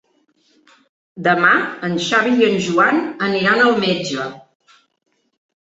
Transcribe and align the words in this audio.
Demà 1.27 1.51
en 1.89 1.93
Xavi 2.05 2.33
i 2.39 2.47
en 2.47 2.57
Joan 2.69 3.03
aniran 3.29 3.63
al 3.67 3.79
metge. 3.85 4.29